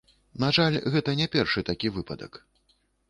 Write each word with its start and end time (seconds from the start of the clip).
На 0.43 0.47
жаль, 0.57 0.77
гэта 0.95 1.15
не 1.19 1.27
першы 1.35 1.65
такі 1.69 1.93
выпадак. 1.99 2.41